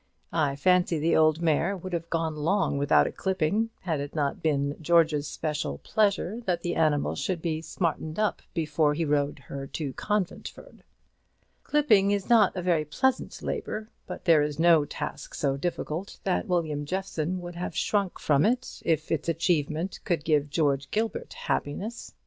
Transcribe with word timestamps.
I 0.33 0.55
fancy 0.55 0.97
the 0.97 1.15
old 1.15 1.43
mare 1.43 1.77
would 1.77 1.93
have 1.93 2.09
gone 2.09 2.35
long 2.35 2.79
without 2.79 3.05
a 3.05 3.11
clipping, 3.11 3.69
had 3.81 3.99
it 3.99 4.15
not 4.15 4.41
been 4.41 4.75
George's 4.81 5.27
special 5.27 5.77
pleasure 5.77 6.41
that 6.45 6.61
the 6.63 6.73
animal 6.73 7.13
should 7.13 7.39
be 7.39 7.61
smartened 7.61 8.17
up 8.17 8.41
before 8.55 8.95
he 8.95 9.05
rode 9.05 9.37
her 9.45 9.67
to 9.67 9.93
Conventford. 9.93 10.81
Clipping 11.63 12.09
is 12.09 12.27
not 12.31 12.55
a 12.57 12.63
very 12.63 12.83
pleasant 12.83 13.43
labour: 13.43 13.89
but 14.07 14.25
there 14.25 14.41
is 14.41 14.57
no 14.57 14.85
task 14.85 15.35
so 15.35 15.55
difficult 15.55 16.17
that 16.23 16.47
William 16.47 16.83
Jeffson 16.83 17.39
would 17.39 17.53
have 17.53 17.75
shrunk 17.77 18.17
from 18.17 18.43
it, 18.43 18.81
if 18.83 19.11
its 19.11 19.29
achievement 19.29 19.99
could 20.03 20.25
give 20.25 20.49
George 20.49 20.89
Gilbert 20.89 21.33
happiness. 21.33 22.15